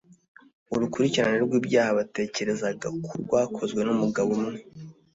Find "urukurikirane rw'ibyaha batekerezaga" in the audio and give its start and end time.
0.73-2.87